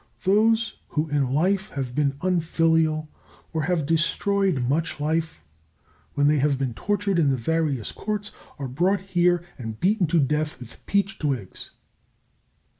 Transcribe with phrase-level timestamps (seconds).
[0.23, 3.07] Those who in life have been unfilial
[3.53, 5.45] or have destroyed much life,
[6.15, 10.19] when they have been tortured in the various Courts are brought here and beaten to
[10.19, 11.69] death with peach twigs.